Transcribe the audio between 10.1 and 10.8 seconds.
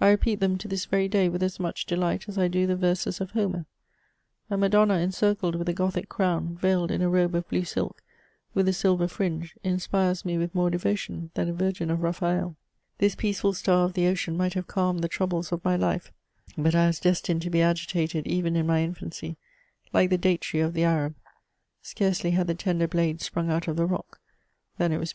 me vnth more